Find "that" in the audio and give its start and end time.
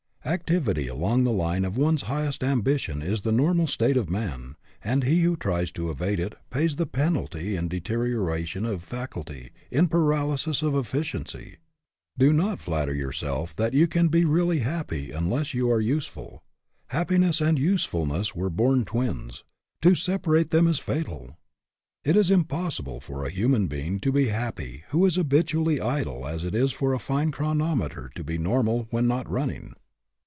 13.55-13.73